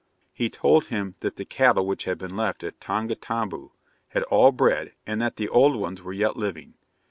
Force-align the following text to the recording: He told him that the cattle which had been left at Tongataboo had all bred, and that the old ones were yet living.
He 0.33 0.49
told 0.49 0.85
him 0.85 1.13
that 1.19 1.35
the 1.35 1.45
cattle 1.45 1.85
which 1.85 2.05
had 2.05 2.17
been 2.17 2.35
left 2.35 2.63
at 2.63 2.81
Tongataboo 2.81 3.69
had 4.07 4.23
all 4.23 4.51
bred, 4.51 4.95
and 5.05 5.21
that 5.21 5.35
the 5.35 5.47
old 5.47 5.75
ones 5.75 6.01
were 6.01 6.11
yet 6.11 6.35
living. 6.35 6.73